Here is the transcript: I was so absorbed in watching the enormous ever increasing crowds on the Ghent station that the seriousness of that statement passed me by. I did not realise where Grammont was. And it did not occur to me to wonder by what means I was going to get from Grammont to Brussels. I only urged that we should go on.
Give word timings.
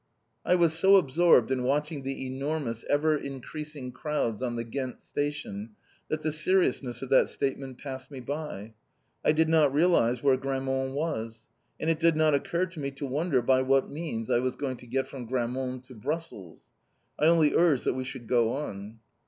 I 0.43 0.55
was 0.55 0.73
so 0.73 0.95
absorbed 0.95 1.51
in 1.51 1.61
watching 1.61 2.01
the 2.01 2.25
enormous 2.25 2.83
ever 2.89 3.15
increasing 3.15 3.91
crowds 3.91 4.41
on 4.41 4.55
the 4.55 4.63
Ghent 4.63 4.99
station 5.03 5.75
that 6.07 6.23
the 6.23 6.31
seriousness 6.31 7.03
of 7.03 7.09
that 7.09 7.29
statement 7.29 7.77
passed 7.77 8.09
me 8.09 8.19
by. 8.19 8.73
I 9.23 9.31
did 9.31 9.47
not 9.47 9.71
realise 9.71 10.23
where 10.23 10.37
Grammont 10.37 10.95
was. 10.95 11.45
And 11.79 11.87
it 11.87 11.99
did 11.99 12.15
not 12.15 12.33
occur 12.33 12.65
to 12.65 12.79
me 12.79 12.89
to 12.89 13.05
wonder 13.05 13.43
by 13.43 13.61
what 13.61 13.91
means 13.91 14.31
I 14.31 14.39
was 14.39 14.55
going 14.55 14.77
to 14.77 14.87
get 14.87 15.05
from 15.07 15.27
Grammont 15.27 15.83
to 15.83 15.93
Brussels. 15.93 16.71
I 17.19 17.25
only 17.25 17.53
urged 17.53 17.83
that 17.83 17.93
we 17.93 18.03
should 18.03 18.27
go 18.27 18.53
on. 18.53 18.97